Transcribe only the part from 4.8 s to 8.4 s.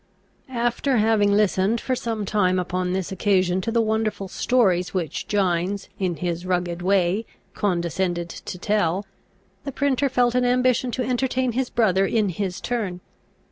which Gines, in his rugged way, condescended